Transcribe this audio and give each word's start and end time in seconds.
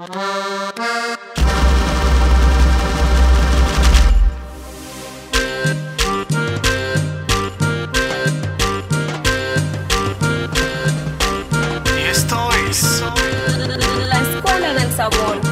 Y 0.00 0.02
esto 12.10 12.48
es 12.70 13.04
La 14.08 14.20
Escuela 14.22 14.72
del 14.72 14.96
Sabor. 14.96 15.49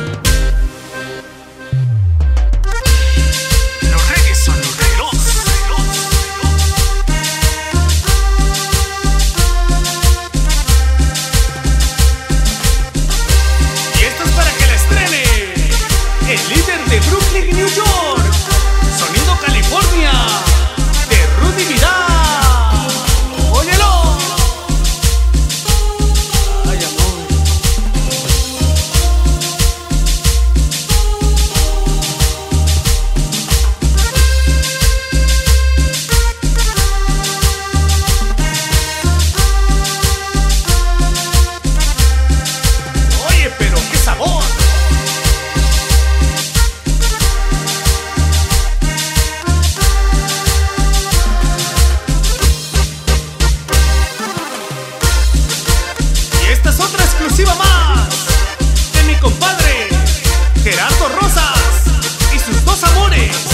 dos 62.69 62.85
amores, 62.85 63.49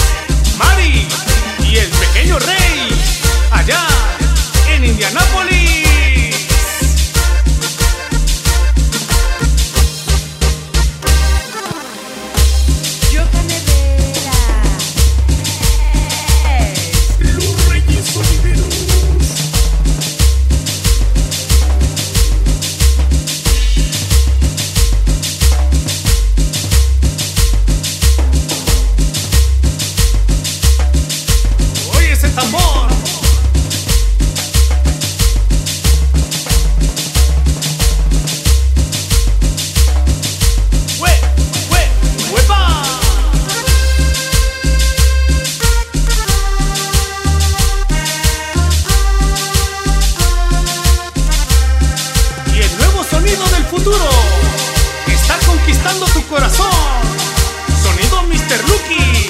Mari 0.57 1.07
y 1.63 1.77
el 1.77 1.89
pequeño 1.89 2.37
rey. 2.37 2.94
futuro 53.75 54.09
está 55.07 55.37
conquistando 55.45 56.05
tu 56.07 56.25
corazón. 56.27 56.71
Sonido 57.83 58.23
Mr. 58.23 58.59
Lucky 58.69 59.29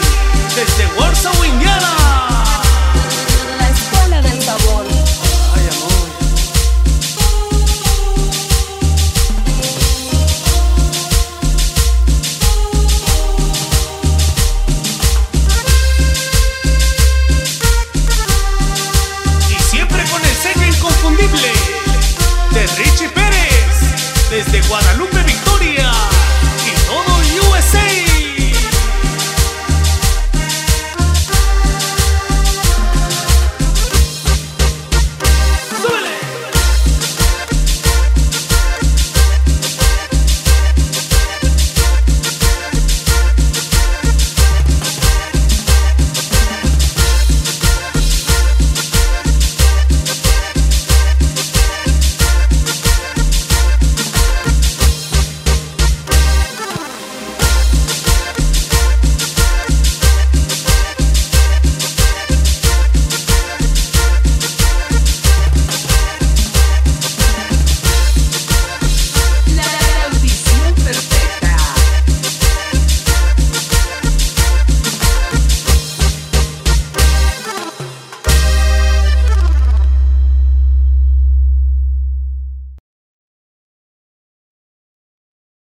desde 0.56 0.85
Warsaw, 1.00 1.44
Indiana. 1.44 1.91
La 3.59 3.69
escuela 3.69 4.22
del 4.22 4.41
sabor. 4.44 4.85
Ay, 5.56 5.67
amor. 5.75 6.07
Y 19.50 19.59
siempre 19.72 20.03
con 20.12 20.22
el 20.23 20.35
sello 20.35 20.66
inconfundible 20.67 21.51
de 22.53 22.67
Richie 22.77 23.09
P 23.09 23.25
desde 24.35 24.59
Guadalupe. 24.68 25.15